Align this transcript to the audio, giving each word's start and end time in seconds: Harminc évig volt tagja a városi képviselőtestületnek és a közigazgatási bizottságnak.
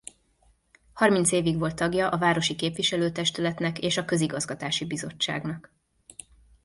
Harminc 0.93 1.31
évig 1.31 1.57
volt 1.59 1.75
tagja 1.75 2.09
a 2.09 2.17
városi 2.17 2.55
képviselőtestületnek 2.55 3.79
és 3.79 3.97
a 3.97 4.05
közigazgatási 4.05 4.85
bizottságnak. 4.85 5.73